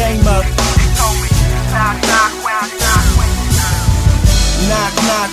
[0.00, 0.44] game up.
[0.44, 1.28] He told me,
[1.76, 3.04] knock, knock, knock, knock.
[4.68, 5.30] Knock, knock.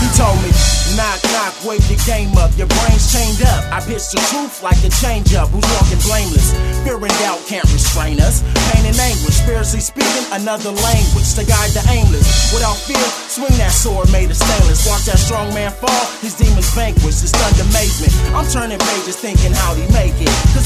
[0.00, 0.50] He told me,
[0.96, 1.25] knock,
[1.66, 2.30] wake your game.
[2.38, 2.54] Up.
[2.54, 3.62] Your brain's chained up.
[3.74, 5.50] I pitch the truth like a change up.
[5.50, 6.54] Who's walking blameless?
[6.86, 8.40] Fear and doubt can't restrain us.
[8.72, 12.26] Pain and anguish, spiritually speaking, another language to guide the aimless.
[12.54, 14.86] Without fear, swing that sword made of stainless.
[14.86, 17.24] Watch that strong man fall, his demons vanquished.
[17.24, 18.14] It's stunned amazement.
[18.36, 20.30] I'm turning pages thinking how'd he make it.
[20.54, 20.65] Cause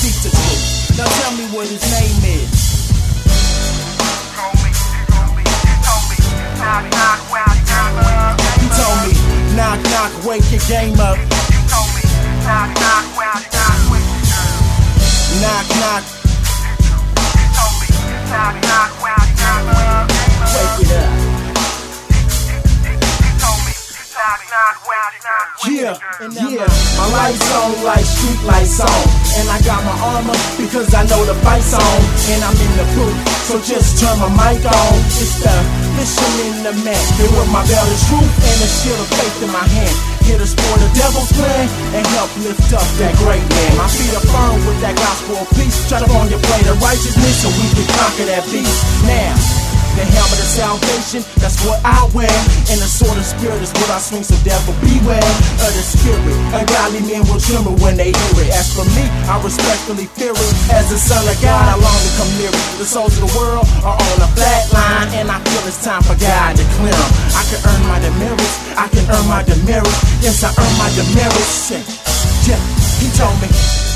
[10.25, 11.17] wake your game up.
[15.41, 16.03] Knock, knock,
[20.55, 21.31] wake it up.
[25.69, 26.67] Yeah, yeah.
[26.97, 28.89] My life's on like street lights on.
[29.37, 32.01] And I got my armor because I know the fight's on.
[32.33, 34.99] And I'm in the booth, so just turn my mic on.
[35.07, 37.05] It's the mission in the man.
[37.19, 39.95] Here with my is truth and a shield of faith in my hand.
[40.27, 43.71] Here to spoil the devil's plan and help lift up that great man.
[43.77, 45.77] My feet are firm with that gospel of peace.
[45.89, 48.81] Shut up on your plate of righteousness so we can conquer that beast.
[49.07, 49.60] Now.
[49.99, 52.31] The helmet of salvation, that's what I wear.
[52.71, 56.37] And the sword of spirit is what I swing, so devil beware of the spirit.
[56.55, 58.51] Ungodly men will tremble when they hear it.
[58.55, 60.53] As for me, I respectfully fear it.
[60.71, 62.65] As the son of God, I long to come near it.
[62.79, 66.03] The souls of the world are on a flat line, and I feel it's time
[66.07, 66.97] for God to clear.
[67.35, 70.01] I can earn my demerits, I can earn my demerits.
[70.23, 71.75] Yes, I earn my demerits.
[72.47, 72.61] Yeah,
[73.03, 73.90] he told me.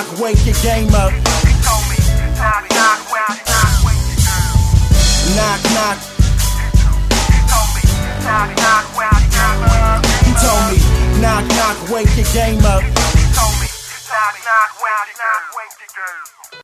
[0.00, 1.12] Knock, wake your game up.
[1.12, 1.96] He told me,
[2.36, 4.56] knock, knock, knock, knock, wake your game.
[5.36, 5.98] Knock, knock.
[7.28, 7.82] He told me,
[8.24, 10.08] knock, knock, knock, knock, wake your game.
[10.24, 10.78] He told me,
[11.20, 12.82] knock, knock, wake your game up.
[12.82, 13.68] He told me,
[14.08, 16.39] knock, knock, knock, knock, wake your game.